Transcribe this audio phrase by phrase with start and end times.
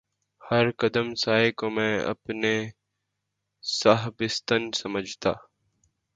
[0.41, 2.53] ہر قدم سائے کو میں اپنے
[3.63, 5.33] شبستان سمجھا